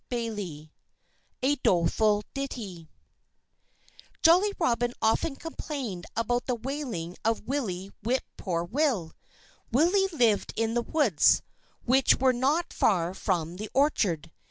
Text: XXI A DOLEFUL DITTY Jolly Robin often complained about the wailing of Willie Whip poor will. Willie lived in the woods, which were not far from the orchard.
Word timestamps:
XXI 0.09 0.71
A 1.43 1.57
DOLEFUL 1.57 2.23
DITTY 2.33 2.89
Jolly 4.23 4.51
Robin 4.59 4.95
often 4.99 5.35
complained 5.35 6.05
about 6.15 6.47
the 6.47 6.55
wailing 6.55 7.15
of 7.23 7.43
Willie 7.45 7.91
Whip 8.01 8.23
poor 8.35 8.63
will. 8.63 9.13
Willie 9.71 10.07
lived 10.11 10.53
in 10.55 10.73
the 10.73 10.81
woods, 10.81 11.43
which 11.85 12.15
were 12.17 12.33
not 12.33 12.73
far 12.73 13.13
from 13.13 13.57
the 13.57 13.69
orchard. 13.75 14.31